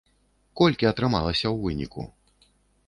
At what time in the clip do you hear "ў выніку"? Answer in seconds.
1.51-2.01